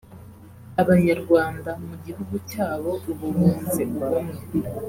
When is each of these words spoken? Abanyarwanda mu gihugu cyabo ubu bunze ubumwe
Abanyarwanda 0.81 1.71
mu 1.85 1.95
gihugu 2.05 2.35
cyabo 2.51 2.91
ubu 3.11 3.27
bunze 3.35 3.81
ubumwe 3.97 4.39